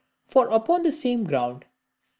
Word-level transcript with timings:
For 0.25 0.47
upon 0.47 0.81
the 0.81 0.91
same 0.91 1.25
ground, 1.25 1.61
viz. 1.65 1.69